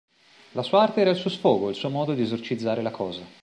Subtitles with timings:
[0.53, 3.21] La sua arte era il suo sfogo, il suo modo di esorcizzare la cosa.